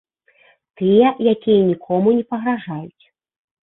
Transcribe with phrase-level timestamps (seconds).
[0.81, 3.03] Тыя, якія нікому не пагражаюць.